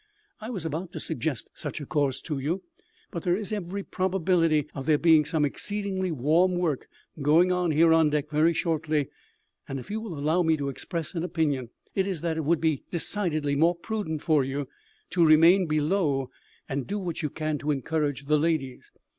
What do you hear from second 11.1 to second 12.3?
an opinion, it is